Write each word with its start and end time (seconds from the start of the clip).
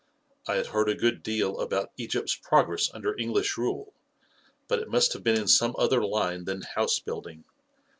I 0.47 0.55
had 0.55 0.65
heard 0.65 0.89
a 0.89 0.95
good 0.95 1.21
deal 1.21 1.59
about 1.59 1.91
Egypt's 1.95 2.35
prog 2.35 2.69
ress 2.69 2.89
under 2.91 3.15
English 3.19 3.55
rule, 3.55 3.93
but 4.67 4.79
it 4.79 4.89
must 4.89 5.13
have 5.13 5.23
been 5.23 5.37
in 5.39 5.47
some 5.47 5.75
other 5.77 6.03
line 6.03 6.45
than 6.45 6.63
house 6.63 6.97
building. 6.97 7.43